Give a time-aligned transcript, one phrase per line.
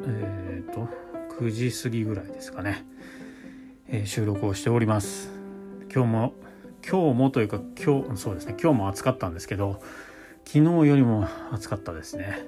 [0.00, 0.88] えっ、ー、と
[1.38, 2.84] 9時過ぎぐらいですかね、
[3.88, 5.30] えー、収録をしております。
[5.92, 6.34] 今日も
[6.86, 8.56] 今日もというか今日そうですね。
[8.60, 9.80] 今日も暑かったんですけど
[10.44, 12.38] 昨日よりも暑かったですね。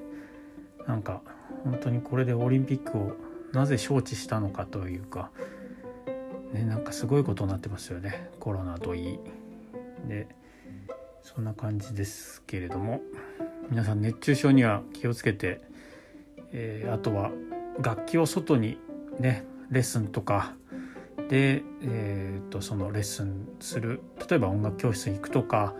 [0.86, 1.22] なんか
[1.64, 3.12] 本当にこれでオリンピックを
[3.52, 5.30] なぜ招致したのかというか
[6.52, 8.30] ねなんかすごいことになってますよね。
[8.40, 9.18] コロナといい。
[10.08, 10.28] で
[11.22, 13.00] そんな感じですけれども
[13.70, 15.60] 皆さん熱中症には気をつけて
[16.58, 17.30] えー、あとは
[17.80, 18.78] 楽器を外に
[19.20, 20.54] ねレッスンとか。
[21.28, 24.00] で、えーと、そのレッスンする。
[24.30, 25.74] 例えば音楽教室に行くとか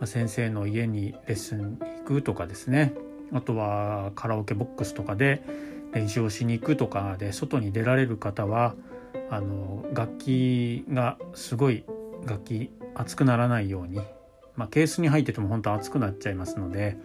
[0.00, 2.94] ま先生の家にレッスン行くとかですね。
[3.32, 5.42] あとはカラオケボックスとかで
[5.92, 8.74] 練習をしに行くとかで外に出られる方は
[9.30, 11.84] あの楽器がすごい
[12.24, 14.00] 楽器熱くならないように、
[14.56, 16.98] まあ、ケースに入ってても本当熱くなっちゃいますので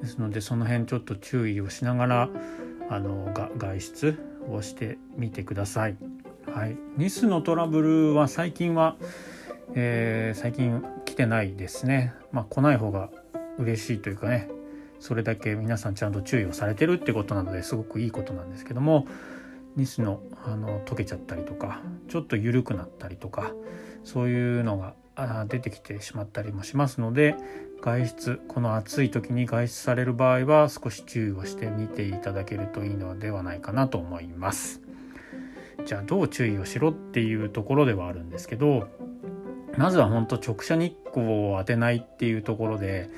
[0.00, 2.28] ですのでその辺ちょっと注意をしながら
[2.90, 4.18] あのが外出
[4.50, 5.96] をしてみてください。
[6.52, 8.96] はい、ニスのトラブルは最近は、
[9.74, 12.12] えー、最近来てないですね。
[12.32, 13.10] まあ、来ない方が
[13.58, 14.48] 嬉しいというかね
[15.00, 19.06] それだけ皆さんちゃんと注意をされてるってことなのですごくいいことなんですけども
[19.76, 23.52] ニスのあの溶けちゃったりとかちょっと緩くなったりとか
[24.04, 24.94] そういうのが
[25.48, 27.34] 出てきてしまったりもしますので
[27.84, 34.80] 外出この暑い時に外出される場合は少し注意をしてみていただけるといいのではないかなと思います。
[35.84, 38.88] じゃあどう注意をしろっていうところではあるんですけど
[39.76, 43.10] まずは本当直射日光を当てないっていうところで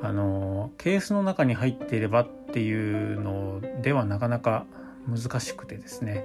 [0.00, 4.64] あのケースの中に入っていればっていうのではなかなか
[5.06, 6.24] 難しくてですねやっ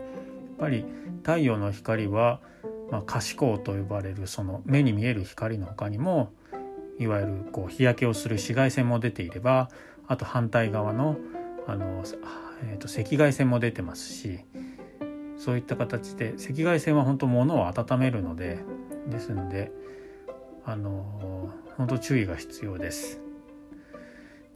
[0.59, 0.85] ぱり
[1.23, 2.39] 太陽の光は、
[2.89, 6.31] まあ、可視光と呼ばれるその目に見える光の他にも
[6.99, 9.69] いわゆるこう日焼けをする紫外線も出ていれば
[10.07, 11.17] あと反対側の
[11.67, 12.03] あの、
[12.63, 14.39] えー、と赤外線も出てますし
[15.37, 18.59] そういった形で赤外線は本当物を温めるので
[19.07, 19.71] ですので
[20.65, 23.21] あの本当注意が必要です。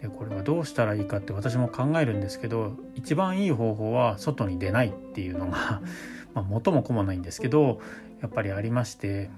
[0.02, 5.82] でこれはどうしたらいいかって私も考えるんですけど一番いい方法は外に出ないっていうのが
[6.34, 7.82] まあ元も子もないんですけど
[8.22, 9.30] やっぱりありまして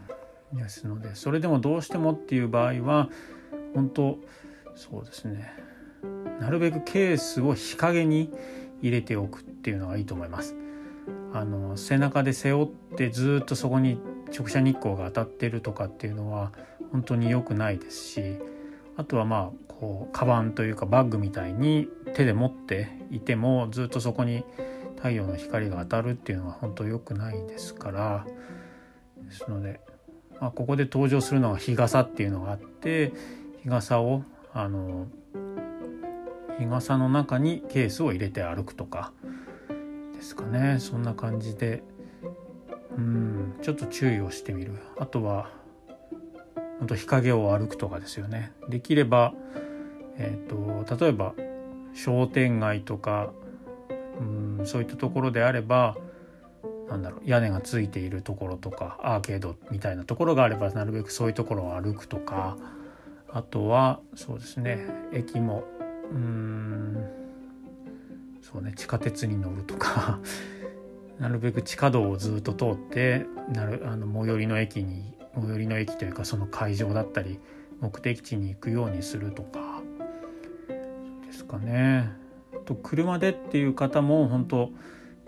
[0.54, 3.10] ですのでそれでもどうしてもっていう場合は
[3.74, 4.18] 本当
[4.76, 5.52] そうですね
[6.40, 8.32] なるべくケースを日陰に
[8.82, 10.56] 入れておくっていうのがいいと思います。
[11.34, 12.68] あの背中で背負っ
[12.98, 14.00] てずっとそこに
[14.38, 16.52] 直射日光が当たってるとかっていうのは
[16.92, 18.38] 本当に良くないですし
[18.98, 24.44] あとはまあこうカバンというかバッグみたいに手で持っていてもずっとそこに
[24.98, 28.26] 太陽の光が当たるっていうのは本当良くないですから
[29.24, 29.80] ですので
[30.42, 33.14] まあ、ここで登場するのが日傘っていうのがあって
[33.62, 35.08] 日傘をあの
[36.60, 39.14] 日傘の中にケースを入れて歩くとか
[40.16, 40.78] ですかね。
[40.80, 41.84] そんな感じで
[42.98, 44.74] うんちょっと注意をしてみる。
[44.98, 45.52] あとは
[46.80, 48.52] 本当日陰を歩くとかですよね。
[48.68, 49.34] できれば、
[50.18, 51.34] えーと、例えば
[51.94, 53.32] 商店街とか
[54.20, 54.24] う
[54.64, 55.96] んそういったところであれば
[56.92, 62.58] なんだろう屋根がついているところとかアーケードみたいなところがあればなるべくそういうところを歩くとか
[63.30, 65.64] あとはそうですね駅も
[66.12, 67.10] うーん
[68.42, 70.20] そうね地下鉄に乗るとか
[71.18, 77.40] なるべく地下道をずっと通ってなるあの最寄りの駅に最寄りの駅というかその会場だったり
[77.80, 79.82] 目的地に行くようにするとか
[81.26, 82.12] ですかね。
[82.66, 84.70] と車でっていう方も本当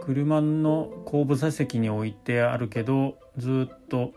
[0.04, 4.12] 車の後部座席に置いてあるけどずっと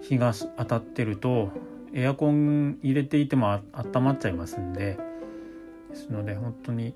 [0.00, 1.50] 日が当たってると
[1.92, 4.96] エアコン入れていてもあ温まっちゃいますんで
[5.90, 6.94] ですので本当に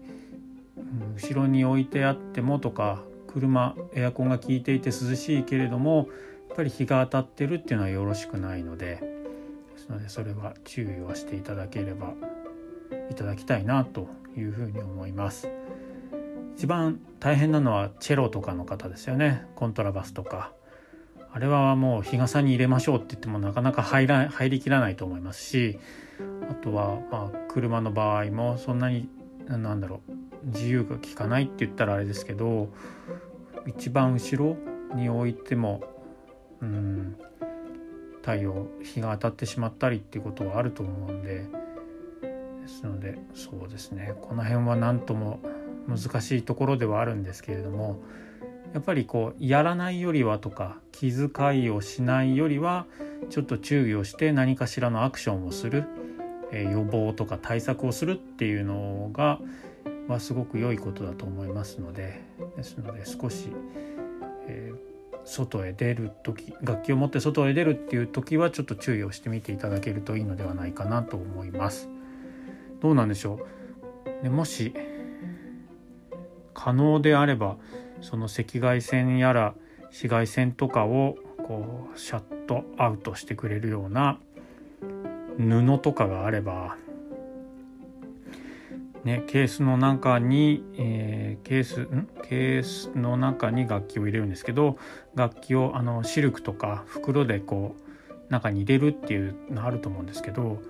[1.17, 6.07] 後ろに置いてあってもとか車エアコンが効いていて涼しいけれども
[6.49, 9.01] やっぱり日が当たってるっていうのはよろしくないので
[9.75, 12.13] ですのでそれは注意をしていただければ
[13.11, 15.49] いただきたいなというふうに思います。
[16.57, 19.47] 一番大変なのはチェロとかの方ですよね。
[19.57, 20.53] コントラバスとか。
[21.35, 25.79] あれはもう日傘に入れましょうって言ってもなかなか入ら入りきらないと思いますし。
[26.51, 29.09] あとはまあ車の場合もそんなに
[29.47, 32.69] なんだろう自由が利かないって言ったらあれですけど
[33.67, 34.57] 一番後ろ
[34.95, 35.83] に置いても
[36.61, 37.17] うん
[38.21, 41.47] 太陽日が当たってしまったりっていうことはあると思うんで。
[42.63, 44.15] ですのでそうですね。
[44.21, 45.41] この辺は何とも
[45.89, 48.01] 難しいところではあるんですけれども
[48.73, 52.87] やっぱりこうやらないよりはとか気遣いをしないよりは
[53.31, 55.85] ちょっと注意をして何かしらのアクションをする、
[56.53, 59.41] えー、予防とか対策をするっていうのが
[60.09, 62.23] はすごく良いことだと思いますので
[62.57, 63.51] ですので少し、
[64.49, 71.89] えー、外へ出る時楽器を持って外へ出るっていう時はちょっと注意をしてみていただけるといいのではないかなと思います。
[72.81, 73.39] どうなんでしょ
[74.23, 74.75] う、ね、もし
[76.55, 77.57] 可能であれば
[78.01, 79.55] その赤外線やら
[79.87, 84.19] 紫外線とかをこうシャットアウトしてくれるような
[85.39, 86.77] 布とかがあれば
[89.05, 92.09] ね、ケースの中に、えー、ケースん？
[92.23, 94.79] ケースの中に楽器を入れるんですけど
[95.17, 100.63] 楽器をあのシルクとか袋でこう中に入れるっていうのあると思うんですけど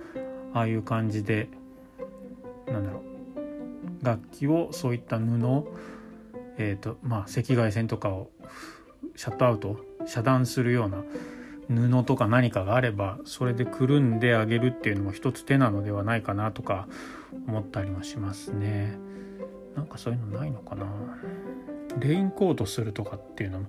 [0.55, 1.49] ああいう感じで
[2.67, 3.12] なんだろう
[4.02, 5.25] 楽器をそういった布、
[6.58, 8.31] えーとまあ、赤外線とかを
[9.17, 11.05] シャットアウト遮断するような
[11.69, 16.88] 布とか何かがあればそれでくるんであげるっていうのも一つ手なのではないかなとか
[17.46, 18.99] 思ったりもしますね。
[19.76, 20.87] なんかそういうのないのかな
[21.99, 23.67] レインコートするとかっていうのも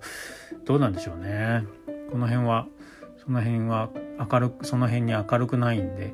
[0.65, 1.63] どうなんでしょうね。
[2.11, 2.67] この辺は
[3.23, 3.89] その辺は
[4.31, 6.13] 明るくその辺に明るくないんで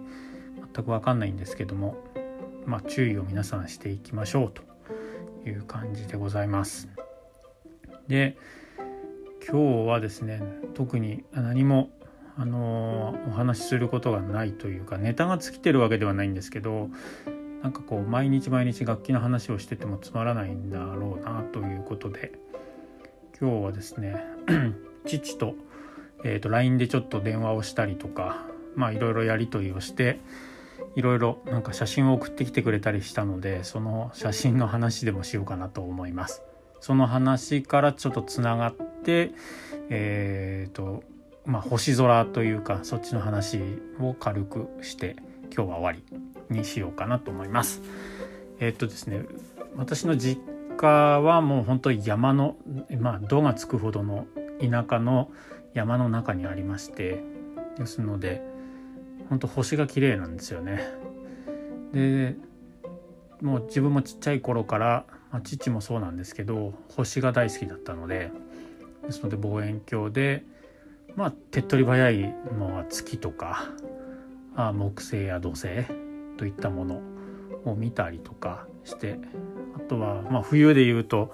[0.73, 1.97] 全く分かんないんですけども
[2.69, 4.62] まあ注意を皆さんしていきましょうと
[5.50, 6.88] いう感じでございます。
[8.07, 8.38] で
[9.48, 10.42] 今日はですね
[10.75, 11.89] 特に何も
[12.38, 16.89] あのお話しすることがないというかネタが尽きてるわけではないんですけど
[17.63, 22.31] なんかこう毎日毎日楽器の話をしててもつまらないんだろうなということで
[23.39, 24.24] 今日はですね
[25.06, 25.56] 父と,、
[26.24, 28.45] えーと、LINE でちょっと電話をしたりとか
[28.75, 30.19] まあいろいろやり取りをして
[30.95, 36.44] いろいろなんか写真を送ってきてくれたりしたのでその写真の話でもしようかなと思います。
[36.80, 39.31] その話からちょっとつながって
[39.89, 41.03] えっ、ー、と
[41.45, 43.59] まあ星空というかそっちの話
[44.00, 45.15] を軽くして
[45.53, 46.03] 今日は終わり
[46.50, 47.81] にしようかなと思います。
[48.59, 49.24] えっ、ー、とですね
[49.75, 50.42] 私の実
[50.77, 50.88] 家
[51.19, 52.56] はもう本当に山の
[53.00, 54.25] まあ「度がつくほどの
[54.59, 55.31] 田舎の
[55.74, 57.24] 山の中にありまして
[57.77, 58.42] ですので
[59.29, 60.81] 本当星が綺麗なんですよね。
[61.93, 62.35] で
[63.41, 68.31] もう自分もちっちゃい頃から、まあ、父もそうなんですけど星が大好きだったので
[69.05, 70.43] ですので望遠鏡で
[71.15, 73.69] まあ手っ取り早いのは月とか
[74.55, 75.67] あ木星や土星
[76.37, 77.01] といったもの
[77.65, 79.19] を見たりとかして
[79.75, 81.33] あとは、まあ、冬で言うと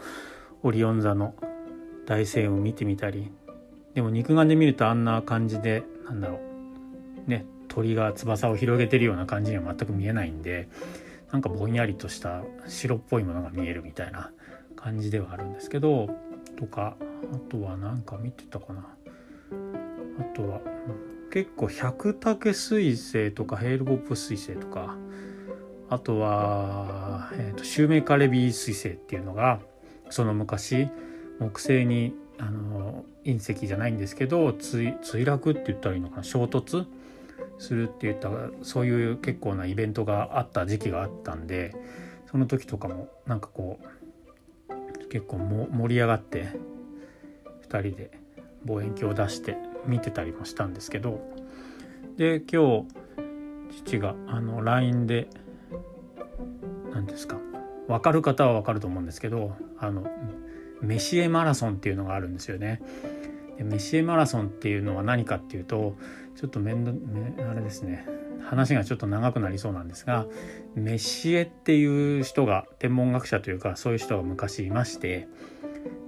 [0.63, 1.33] オリオン座の
[2.05, 3.31] 大星を見てみたり
[3.93, 6.39] でも肉眼で見るとあんな感じでなんだろ
[7.27, 7.45] うね
[7.75, 10.69] 鳥が翼を広げてるような感じには全く見えないんで
[11.31, 14.31] なんかぼんやりとした白っぽいものが見えるみたいな
[14.77, 16.09] 感じではあるんですけど
[16.57, 16.95] とか
[17.33, 18.87] あとは何か見てたかな。
[20.17, 20.61] あとは
[21.31, 24.95] 結構百武彗星とかヘールボップ彗星とか
[25.89, 29.59] あとは、えーと、シューメイカレビー彗星っていうのが
[30.09, 30.87] その昔
[31.39, 36.85] 木星にあの隕石じゃないんですけど墜落って言ったらいいのかな衝突
[37.57, 38.29] するって言った
[38.63, 41.75] そういう結構なイベントがあった時期があったんで
[42.29, 46.49] その時とかもなんかこう結構盛り上がって
[47.69, 48.11] 2人で
[48.65, 51.21] 望遠鏡を出して見てたりもしたんですけど
[52.17, 52.87] で今日
[53.83, 55.27] 父があの LINE で
[56.93, 57.37] 何ですか
[57.87, 60.07] 分かる方は分かると思うんですけどあの
[60.81, 62.81] メシエマラソンっていうのがあるんですよね。
[63.57, 65.95] メシエマラソンっていうのは何かっていうと
[66.35, 68.07] ちょっと面倒あれですね。
[68.45, 70.27] 話がちょっと長くなりそうなんですが
[70.75, 75.27] メシエっていう人が天文学者というかそういう人が昔いまして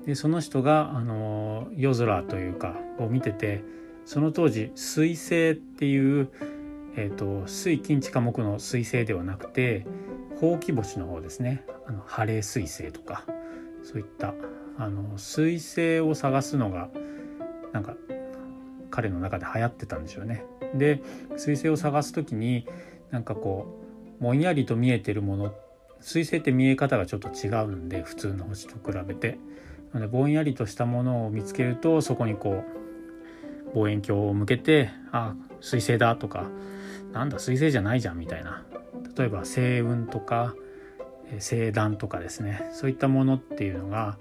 [0.06, 3.64] でその人があの夜空というかを見てて
[4.06, 6.30] その当時水星っていう、
[6.96, 9.86] えーと、水金地科目の水星ではなくて
[10.40, 11.66] ほうき星の方ですね。
[11.88, 13.26] あのハレー水星とか
[13.84, 14.34] そういった
[14.78, 16.90] あの水星を探すのが
[17.74, 17.96] なんか
[18.98, 20.44] 彼の中で流行ってたんでしょうね。
[20.74, 21.04] で
[21.38, 22.66] 水星を探す時に
[23.12, 23.80] なんかこ
[24.20, 25.54] うもんやりと見えてるもの
[26.02, 29.38] 水星って見え方がちょっと違うんで普通の星と比べて。
[29.94, 32.66] なのでぼんやりとしたものを見つけるとそこにこ
[33.72, 36.50] う望遠鏡を向けて「あ水星だ」とか
[37.14, 38.66] 「なんだ水星じゃないじゃん」みたいな。
[39.16, 40.56] 例えば星雲とか、
[41.36, 42.70] 星団とかですね。
[42.74, 44.18] そういったものっていうのが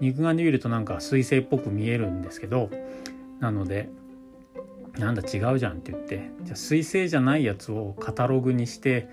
[0.00, 2.70] 肉眼で見るとなんか彗星っぽく見えるんですけど
[3.40, 3.88] なので
[4.98, 6.30] なんだ違うじゃんって言って。
[6.42, 9.08] じゃあ彗星じゃないやつをカタログにして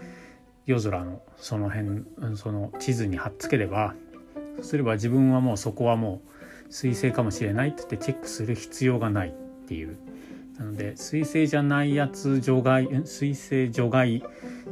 [0.66, 2.04] 夜空のその辺
[2.38, 3.94] その地図に貼っつければ
[4.58, 6.22] そうすれば自分はもうそこはも
[6.68, 9.32] う彗星かもしれないって言ってチェックする必要がないっ
[9.68, 9.98] ていう。
[10.58, 14.24] なので彗星じゃないやつ除外彗星除外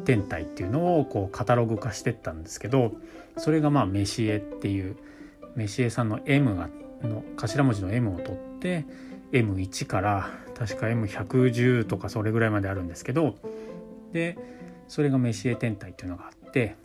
[0.06, 2.94] 天体っていうのをこうカタログ化してったんですけど
[3.38, 4.96] それがまあメシエっていう
[5.56, 6.70] メシエさんの M が
[7.04, 8.86] の頭文字の M を取って
[9.34, 13.36] M1 から確か M110 とかそれぐらいまであるんですけど
[14.14, 14.38] で
[14.88, 16.76] それがメシエ天体っていうのがあって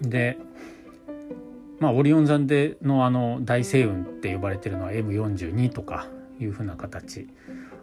[0.00, 0.38] で
[1.78, 6.08] まあオリオン座でのあの大星雲って呼ばれてるのは M42 とか
[6.40, 7.28] いうふうな形。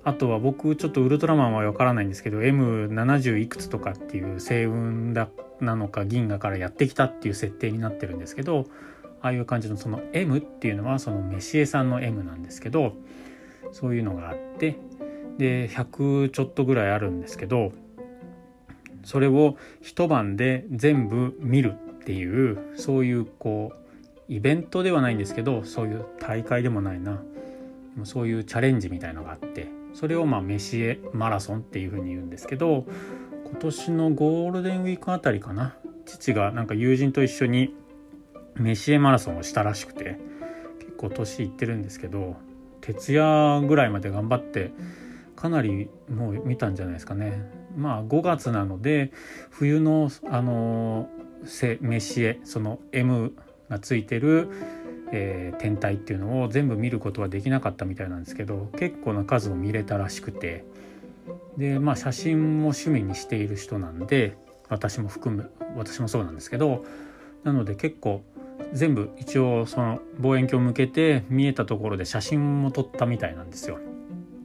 [0.06, 5.30] あとは僕ちょっとウルトラマンはわからないんですけど M70 いくつとかっていう星雲だ
[5.62, 8.66] なのか銀河からやってきたっていう設定になってるんですけど
[9.22, 12.96] ああいう感じのその M っていうのはそのメシエさんの M なんですけど
[13.74, 14.78] そういうのがあって
[15.38, 17.74] で100ちょっとぐらいあるんですけど
[19.04, 23.84] それを一晩で全部見るっていうそういうこう
[24.30, 27.22] イベントではないんですけどそういう大会でもないな。
[28.06, 32.88] そういうチャレンジみたいのがあってそれをまあメシエマラソンっていうふうに言うんですけど
[33.46, 35.76] 今年のゴールデンウィークあたりかな。
[36.06, 37.76] 父がなんか友人と一緒に
[38.56, 40.20] メシエマラソンをしたらしくて
[40.80, 42.36] 結構年いってるんですけど
[42.84, 44.72] 徹夜ぐらいまで頑張って
[45.36, 47.42] かなりもう見たんじゃないですかね。
[47.76, 49.12] まあ5月なので
[49.50, 51.10] 冬のあの
[51.82, 53.34] メシエその M
[53.70, 54.50] がついてる
[55.16, 60.66] えー、天体っていうのを全部見ることはできなかったみたいなんですけど結構な数を見れたらしくて。
[61.58, 64.36] でまあ写真も趣味にしている人なんで
[64.68, 66.84] 私も含む私もそうなんですけど
[67.44, 68.24] なので結構
[68.74, 73.80] 全部一応その望遠鏡を向けて見えたところで写真も撮ったみたいなんですよ。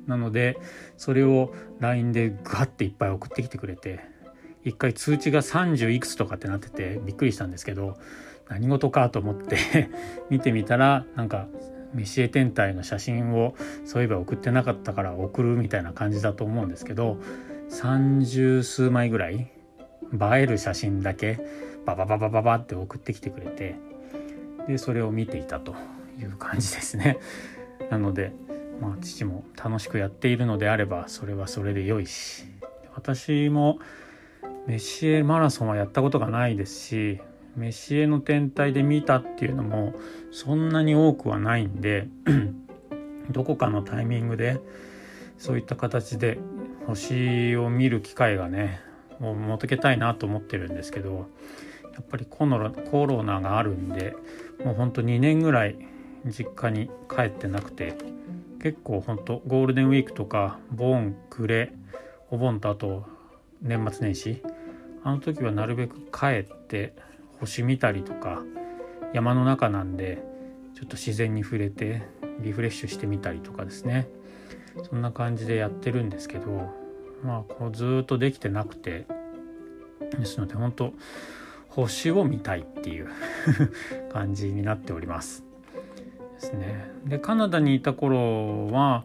[0.07, 0.59] なので
[0.97, 4.01] それを LINE でガッていっぱい送ってきてくれて
[4.65, 7.99] 一回通知が30いくつとかってなっててびっくりしたんですけど
[8.49, 9.91] 何事かと思って
[10.31, 11.47] 見てみたらなんか
[11.95, 17.19] メシエ天体の写真をそういえば送ってなかったから送るみたいな感じだと思うんですけど
[17.71, 19.49] 30数枚ぐらい映
[20.37, 21.39] える写真だけ
[21.85, 23.77] ババババババって送ってきてくれて
[24.69, 25.75] でそれを見ていたと
[26.21, 27.19] いう感じですね。
[27.91, 28.33] なので
[28.81, 32.45] まあ父も楽しくやっているのであればそれはそれで良いし
[32.95, 33.79] 私も
[34.67, 37.21] メシエマラソンはやったことがないですし
[37.57, 39.95] メシエの天体で見たっていうのも
[40.31, 42.09] そんなに多くはないんで
[43.31, 44.61] どこかのタイミングで
[45.39, 46.39] そういった形で
[46.87, 48.81] 星を見る機会がね
[49.19, 51.27] もう持っけたいなと思ってるんですけど
[51.95, 54.15] やっぱりコロナがあるんで
[54.65, 55.77] もうほんと2年ぐらい
[56.27, 57.97] 実家に帰ってなくて
[58.61, 61.73] 結構ほんとゴールデンウィークとかボーン暮れ
[62.31, 63.07] お盆とあと
[63.63, 64.43] 年末年始
[65.05, 66.95] あの時はなるべく帰って
[67.41, 68.43] 星見たりとか
[69.15, 70.23] 山の中なんで
[70.75, 72.03] ちょっと自然に触れて
[72.41, 74.09] リフレッシュしてみたりとかですね。
[74.89, 76.71] そんな感じでやってるんですけど
[77.25, 79.07] まあこうずっとできてなくて
[80.19, 80.93] ですので本当
[81.87, 83.09] 星を見たいっていう
[84.13, 85.45] 感じになっております。
[86.35, 86.91] ですね。
[87.05, 89.05] でカナダにいた頃は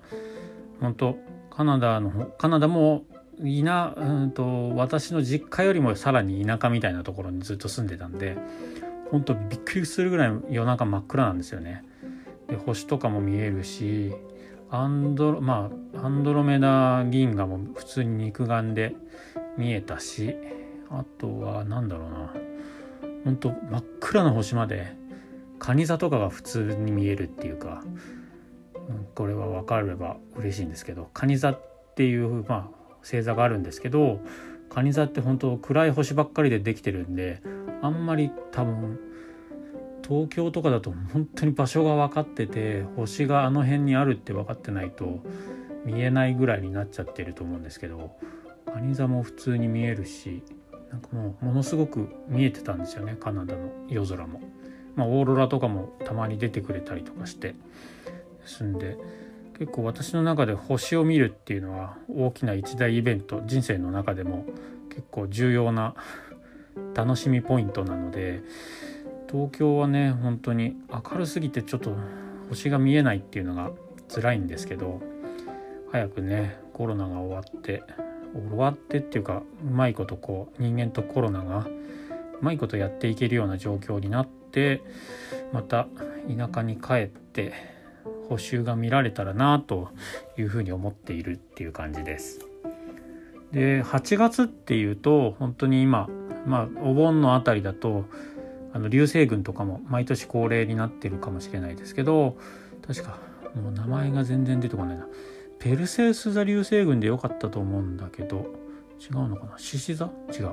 [0.79, 1.17] 本当
[1.51, 3.03] カナダのカナダも
[3.43, 8.37] いなうんと私の実家よりもさらに田舎みたいなところにずっと住んでたんで
[9.11, 11.83] 本当びっくりするぐらい夜中真っ暗なんですよね。
[12.47, 14.13] で星とかも見えるし
[14.71, 18.95] アンドロまあアンドロメダ銀河も普通に肉眼で
[19.57, 20.35] 見えたし
[20.89, 22.52] あとは何だろうな。
[23.23, 24.95] 本当真っ暗な星まで
[25.59, 27.83] 蟹座とかが普通に見えるっていうか、
[28.89, 31.61] うん、これは分かれば嬉しいんですけど蟹座っ
[31.95, 32.67] ていうまあ
[32.99, 34.19] 星座があるんですけど
[34.69, 37.41] 蟹座って本当暗い星ばっかりでできてるんで
[37.81, 38.99] あんまり多分
[40.05, 45.23] 東京とかだと本当に場所が分かってて星があの辺にあるって分かってないと
[45.85, 48.11] 見えないぐらいになっちゃってると思うんですけど
[48.73, 50.43] 蟹座も普通に見えるし
[50.93, 54.41] なんかもうものすごく見えてたんですよねカナダの夜空も。
[54.95, 57.55] まあ、オーロラとかもたまに出てくれたりとかしてで
[58.45, 58.95] すんで
[59.57, 64.45] 結構私の中で星を見るっていうのは大きな一大イベント人生の中でも
[64.89, 65.95] 結構重要な
[66.93, 68.43] 楽しみポイントなので
[69.31, 71.95] 東京はね本当に明るすぎてちょっと
[72.50, 73.71] 星が見えないっていうのが
[74.13, 75.01] 辛いんですけど
[75.91, 77.81] 早くねコロナが終わって
[78.33, 81.69] 終わってっていうかうまいことこう人間とコロナがう
[82.41, 84.81] まいことやっていけるような状況になって
[85.51, 85.87] また
[86.27, 87.53] 田舎に帰って
[88.29, 89.89] 補修が見られたらなと
[90.37, 92.39] いうふうに思っているっていう感じです。
[93.51, 96.09] で8月っていうと本当に今
[96.45, 98.05] まあお盆の辺りだと
[98.73, 102.37] あの流星群とかも毎年恒例になってるかもしれないですけど
[102.85, 103.19] 確か
[103.55, 105.07] もう名前が全然出てこないな
[105.63, 108.48] ペルセウス座流星群でよかったと思うんだけど
[109.00, 109.58] 違うのかな？
[109.58, 110.12] 獅子座？
[110.38, 110.51] 違う。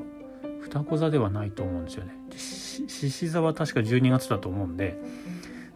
[0.60, 2.14] 双子座ではないと思うんですよね。
[2.30, 4.96] 獅子座は確か12月だと思うんで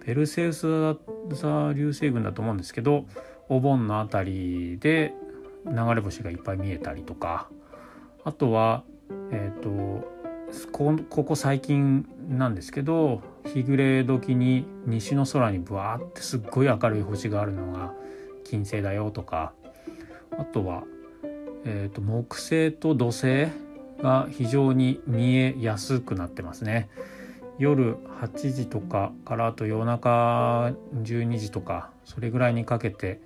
[0.07, 0.67] ペルセウス
[1.31, 3.07] 座流星群だと思うんですけど
[3.49, 5.15] お盆の辺りで
[5.67, 7.49] 流れ星がいっぱい見えたりとか
[8.23, 8.85] あとは
[9.33, 10.09] えっ、ー、と
[10.71, 17.93] ここ最近なんですけど日暮れ時に西の空にブワーってすっごい明るい星があるのが
[18.45, 19.53] 金星だよとか
[20.39, 20.85] あとは、
[21.65, 23.49] えーと、木星と土星
[24.03, 26.89] が非常に見えやすくなってますね。
[27.59, 33.21] 夜8時とかからあと夜中12時とかそれぐらいにかけて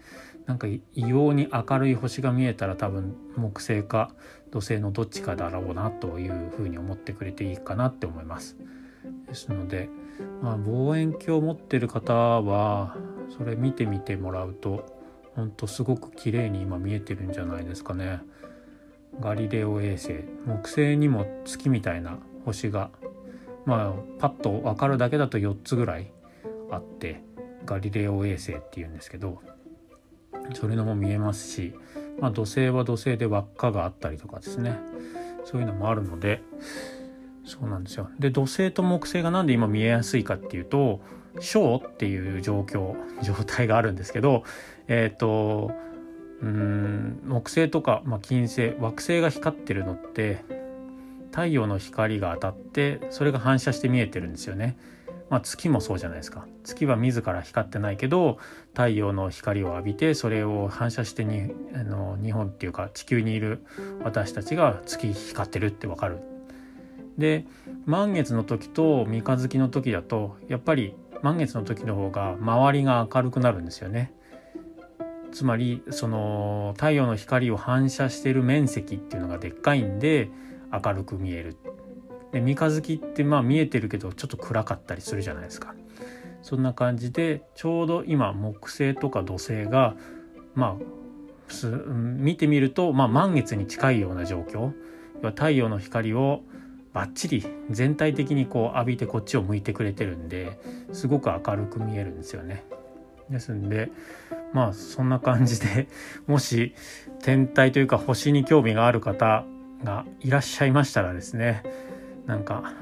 [0.44, 4.10] なんか異様に明るい星が見えたら多分木星か
[4.50, 8.56] 土星のどっちかだろうなというふうに思ってくれていいかなって思います。
[9.26, 9.88] ですので、
[10.42, 12.96] まあ、望遠鏡を持ってる方は
[13.36, 14.97] それ見てみてもらうと
[15.38, 18.18] ほんとすごく綺麗に今見えてるんじゃないですかね。
[19.20, 20.24] ガリレオ衛星。
[20.44, 22.90] 木星にも月みたいな星が
[23.64, 26.10] まあパッと分かるだけだと4つぐらい
[26.72, 27.22] あって
[27.64, 29.40] ガリレオ衛星っていうんですけど
[30.54, 31.72] それのも見えますし、
[32.18, 34.76] まあ、土星は土星で輪っかがあったりとかですね。
[35.44, 36.42] そういうのもあるので
[37.44, 38.10] そうなんですよ。
[38.18, 41.00] で土星と木星が何で今見えやすいかっていうと
[41.38, 44.42] 小っていう状況状態があるんですけど
[44.88, 45.70] えっ、ー、と
[46.42, 50.44] うん木星とか、まあ、金星惑星が光ってるのって
[51.30, 54.76] 太陽の光が当たってそれが反射して見えてるんですよね。
[55.30, 63.62] まあ、月もそうじゃないですか月は自ら光ってないけど太陽の光を浴びてそれを反射してにあの日本っていうか地球にいる
[64.02, 66.18] 私たちが月光ってるってわかる。
[67.18, 67.44] で
[67.84, 74.12] 満月の時と三日月の時だとやっぱり満月の時の方が周りが明るくなるんですよね。
[75.32, 80.30] つまりその太陽の光を反射している面積っていうのがでっかいんで
[80.72, 81.56] 明るく見える。
[82.32, 85.74] で三日月ってまあ見えてるけどちょっと暗かったりするじゃないですか。
[86.42, 89.96] そんな感じでちょうど今木星とか土星が
[90.54, 90.98] まあ
[91.92, 94.72] 見てみると、まあ、満月に近いような状況
[95.22, 96.42] 太陽の光を
[96.92, 100.58] バッチリ全体的にこう浴びてこっちを向いてくれてるんで
[100.92, 102.64] すごく明るく見えるんですよね。
[103.30, 103.90] ですんで
[104.52, 105.88] まあそんな感じで
[106.26, 106.74] もし
[107.22, 109.44] 天体というか星に興味がある方
[109.84, 111.62] がいらっしゃいましたらですね
[112.26, 112.74] なんか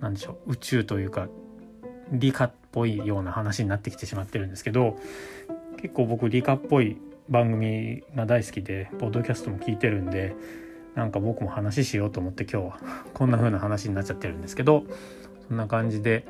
[0.00, 1.28] なんでしょう宇宙というか
[2.12, 4.98] 理科っぽいような話になってきてしまってるんですけど
[5.80, 10.34] 結構僕理科っぽい番組が大好きでポッドキャストも聞いてるんで
[10.94, 12.78] なんか僕も話しようと思って今日は
[13.14, 14.84] こんな風な話になっちゃってるんですけど
[15.48, 16.26] そんな感じで、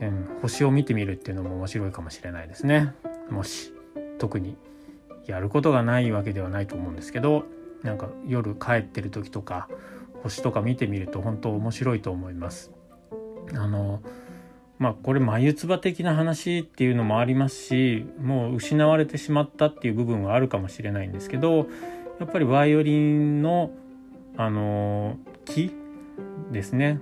[0.00, 2.94] うん、星を見てみるっていうのも面白いかもしれないですね。
[3.30, 3.72] もし
[4.20, 4.56] 特に
[5.26, 7.44] やることがないわけではないと思うんですけど
[7.82, 9.68] なんか夜帰ってる時とか
[10.22, 12.70] 星とか見てみると本当面白いと思います。
[13.54, 14.02] あの
[14.78, 21.66] まあこれ眉唾的な話っていうのもありますしもう失われてしまったっていう部分はあるかもしれないんですけど
[22.18, 23.70] やっぱりバイオリンの
[24.36, 25.72] あの木
[26.52, 27.00] ですね。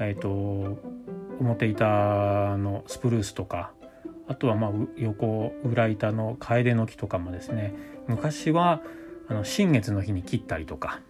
[0.00, 0.78] えっ、ー、と
[1.40, 3.72] 表板のスプルースとか
[4.26, 7.74] あとはまあ横裏板のカエデの木とかもですね
[8.06, 8.80] 昔は
[9.28, 11.00] あの新月の日に切ったりとか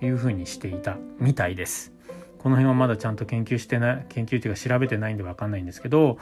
[0.00, 1.92] いうふうにしていたみたいです。
[2.38, 6.18] この辺はまだちゃんと研究してない研究っていうか調べてないんで分かんないんですけど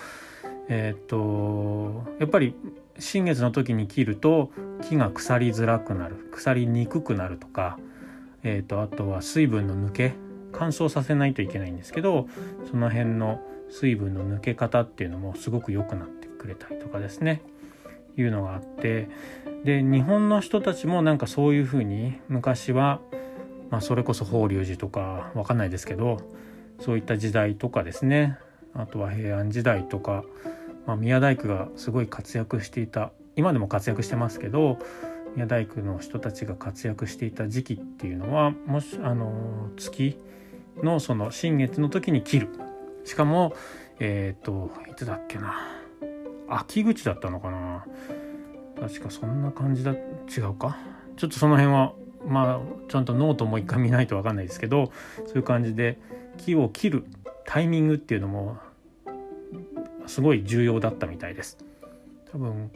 [0.69, 2.55] えっ、とやっぱり
[2.99, 7.79] 新月の時に切ると木が腐りづらくなる腐りにくくなるとか、
[8.45, 10.15] えーと、あとは水分の抜け
[10.53, 12.29] 乾燥させないといけないんですけど
[12.71, 13.41] その辺の
[13.73, 17.43] 水分の抜け方っていうのもすごく良くなってくれたりとかですね。
[18.17, 19.09] いうのがあって。
[19.65, 23.01] で日本の人たちもなんかそういうふうに昔は、
[23.71, 26.19] まあ、それこそ法隆寺とかわかんないですけど
[26.81, 28.39] そういった時代とかですね。
[28.75, 30.25] あとは平安時代とか
[30.87, 34.79] まあ、宮大工がすごい活躍していた今でも活躍してますけど
[35.35, 40.19] 宮大工の人たちが活躍していた時期っていうのはもしあの月
[40.83, 42.49] のその新月の時に切る。
[43.05, 43.55] しかも
[44.01, 45.55] えっ、といつだっけな。
[46.49, 47.85] 秋口だったのかな。
[48.81, 50.77] 確かそんな感じだ違うか。
[51.17, 51.93] ちょっとその辺は
[52.27, 54.93] まあちゃんとノートもう一回見ないと分かんないですけど
[55.27, 55.99] そういう感じで
[56.39, 57.05] 木を切る
[57.47, 58.57] タイミングっていうのも
[60.07, 61.59] すごい重要だったみたいです。
[62.33, 62.71] 多分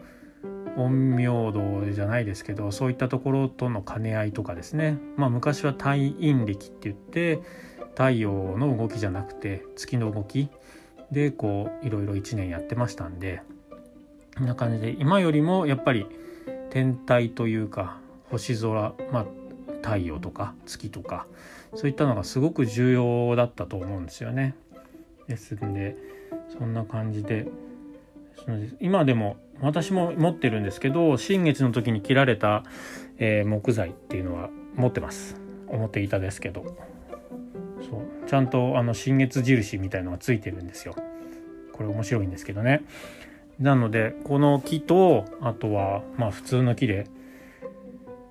[0.77, 4.99] 陰陽道じゃないですけどそういったところとの兼ね合いとかですね。
[5.17, 7.41] まあ昔は太陰暦って言って
[7.97, 10.49] 太陽の動きじゃなくて月の動き。
[11.11, 13.43] でこういろいろ1年やってましたんで
[14.37, 16.07] こんな感じで今よりもやっぱり
[16.71, 17.99] 天体というか
[18.31, 19.27] 星空まあ
[19.83, 21.27] 太陽とか月とか
[21.75, 24.55] そういったのがすごく重要だったと思うんですよね。
[25.29, 25.97] ですんで
[26.59, 27.47] そんな感じで
[28.81, 32.65] 今でも私も持ってるんですけど新月の時に切られた、
[33.19, 35.37] え、木材っていうのは持ってます。
[35.69, 36.77] 表板ですけど。
[37.89, 38.29] そう。
[38.29, 40.95] ちゃんとあの新月印みたいのがついてるんですよ。
[41.73, 42.83] これ面白いんですけどね。
[43.59, 47.07] なのでこの木とあとはまあ普通の木で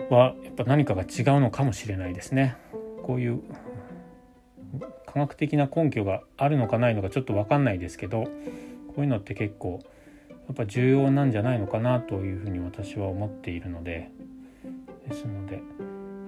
[0.09, 1.07] はやっぱ何かが違う
[1.39, 2.55] のかもしれないですね。
[3.03, 3.41] こういう
[5.05, 8.29] 科学的な根拠があるのかないのかちょっと分かんないですけどこ
[8.97, 9.79] ういうのって結構
[10.29, 14.11] やっぱ重要なんじゃないのかなというふうに私は思っているので
[15.07, 15.61] ですので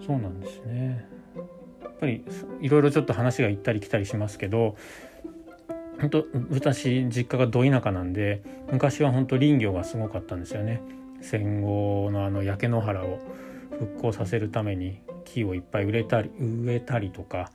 [0.05, 1.16] そうなんですね。
[1.99, 2.23] ぱり
[2.61, 4.75] いろいろちょっと話が行ったり来たりしますけど
[5.99, 10.81] 本当私実家がど田舎なんで昔は本当林業がすごかったんですよね。
[11.21, 13.19] 戦後のあの焼け野原を
[13.71, 17.51] 復興させるために木をいっぱい植えたり植えたりとか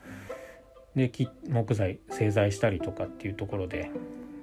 [0.97, 3.91] で木木材製材したりとかっていうところで。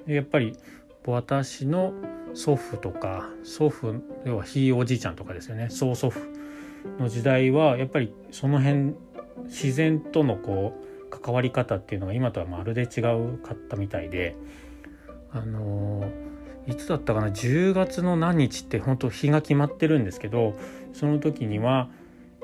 [0.08, 0.58] でやっぱり
[1.06, 1.94] 私の
[2.34, 5.70] 祖父とか祖父要はひいおじいちゃんとかですよね。
[5.70, 6.20] 曽祖父
[6.98, 8.96] の時代はやっぱりその辺
[9.46, 14.36] 自然とのこう関わり方っていうのが今とはまるで違うかったみたいで
[15.32, 16.10] あの
[16.68, 20.54] いつだったかな10月の何日って本当日が決まってるんですけど
[20.94, 21.90] その時には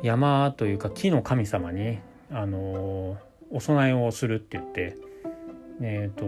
[0.02, 2.00] 山というか木の神様に
[2.32, 3.18] あの
[3.52, 4.98] お供えをするって言って
[5.82, 6.26] えっ、ー、と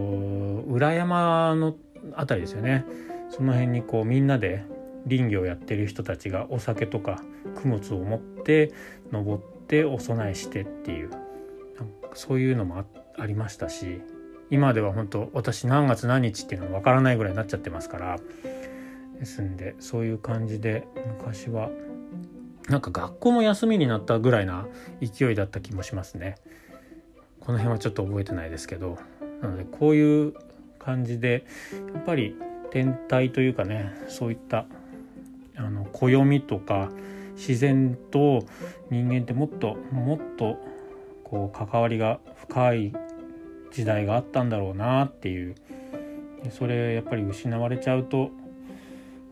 [0.68, 1.74] 裏山の
[2.14, 2.84] 辺りですよね。
[3.30, 4.64] その辺にこうみんなで
[5.08, 7.22] 林業やってる人たちがお酒とか
[7.62, 8.72] 供物を持って
[9.12, 11.10] 登ってお供えしてっていう。
[12.14, 12.84] そういうのも
[13.16, 14.00] ありましたし
[14.50, 18.18] 今では本当私何月何日っていうのは分からないぐらいになっちゃってますから
[19.18, 21.70] ですんでそういう感じで昔は
[22.68, 24.66] なんか学校も休みになったぐらいな
[25.00, 26.36] 勢いだった気もしますね。
[27.40, 28.98] この辺はちょっと覚えてないですけど。
[29.40, 30.34] なのでこういう
[30.78, 31.46] 感じで
[31.94, 32.34] やっぱり
[32.70, 34.66] 天体というかねそういった
[35.56, 36.90] あの暦とか
[37.38, 38.44] 自然と
[38.90, 40.58] 人間ってもっともっと
[41.22, 42.92] こう関わりが深い
[43.70, 45.54] 時代があったんだろうなっていう
[46.50, 48.30] それやっぱり失われちゃうと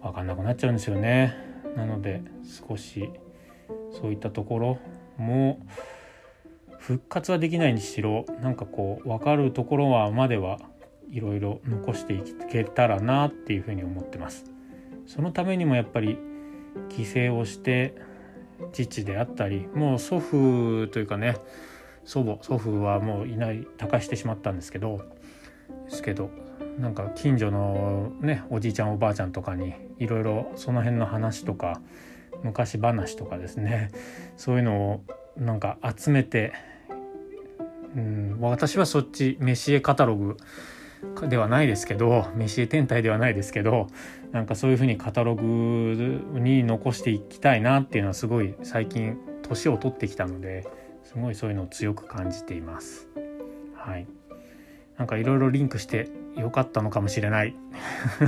[0.03, 1.35] 分かんなくなっちゃうんですよね
[1.77, 2.23] なので
[2.69, 3.11] 少し
[4.01, 4.79] そういったところ
[5.17, 5.59] も
[6.79, 10.61] 復活はできないにしろなんかこう分かるところはまでは
[11.11, 14.45] いろいろ残していけたらなっていうふうに思ってます。
[15.07, 16.19] そのためにもやっぱり
[16.89, 17.95] 帰省をして
[18.73, 21.37] 父であったりもう祖父というかね
[22.05, 25.05] 祖母祖父はもういない他界してしまったんですけど
[25.89, 26.31] ですけど
[26.79, 31.81] なんか近所のねおじいちゃんおばあちゃんとかにいろいろその辺の話とか
[32.43, 33.91] 昔話とかですね
[34.37, 35.05] そういうのを
[35.37, 36.53] なんか集めて、
[37.97, 40.37] うん、私はそっちメシエカタログ
[41.29, 43.89] ではないですけどメシエ天体ではないですけど
[44.37, 50.69] なんかそういうふうにカタログに残していきたいなっていうのはすごい最近年を取ってきたので
[51.05, 53.09] すごいそういうのを強く感じています。
[53.75, 54.07] はい、
[54.99, 57.55] なんかいろいろリンクしてよかったのかもしれない。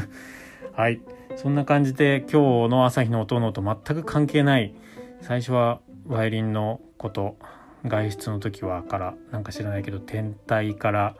[0.73, 1.03] はい、
[1.37, 4.75] そんな感じで今日の朝日の音のと全く関係ない
[5.21, 7.37] 最初はバイオリンのこと
[7.85, 11.17] 外出の時はからなんか知らないけど天体から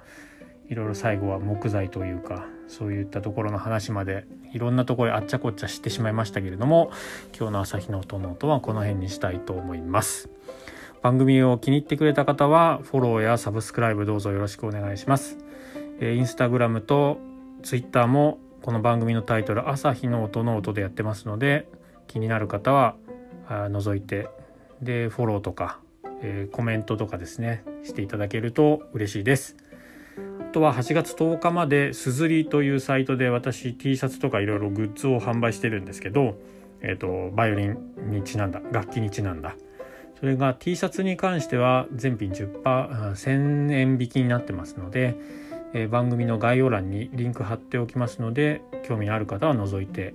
[0.71, 6.91] いろいろ最後は木材というかそういったところの話までいろんなところあっちゃこっちゃ知ってしまいましたけれども
[7.37, 10.31] 今日の朝日の音の音はこの辺にしたいと思います。
[11.03, 15.39] 番組を気に入ってくれた方はフォローやサブスクライブどうぞよろしくお願いします。
[16.01, 17.19] えインスタグラムと
[17.63, 21.69] ツイッターもこの番組のタイトル朝日の音の音でやってますので
[22.07, 22.97] 気になる方は
[23.49, 24.29] 覗いて
[24.83, 25.79] でフォローとか、
[26.23, 29.57] えー、コメントとかですねしていただけると嬉しいです。
[30.49, 36.37] とは8月10日まですずりというサイトで私 T シャツとかいろいろグッズを販売してるんですけど、
[36.81, 37.77] え、ー、と、バイオリン
[38.11, 39.57] にちなんだ、楽器にちなんだ。
[40.19, 45.17] それが T シャツに関しては全品10%、1000円引きになってますので、
[45.75, 50.15] えー、番組の概要欄にリンク貼っておきますので、興味のある方は覗いて、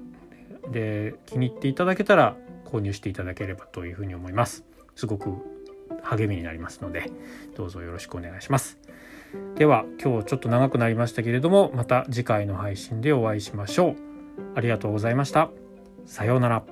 [0.71, 4.63] で、気に入っていただけたら購入していただければというふうに思います。
[4.95, 5.53] すごく
[6.03, 7.09] 励みになりますので
[7.55, 8.77] どうぞよろしくお願いします
[9.55, 13.95] では今日ちょっと長くなりましたけれどもまた次回の配信でお会いしましょう。
[14.55, 15.49] ありがとうございました。
[16.05, 16.63] さようなら。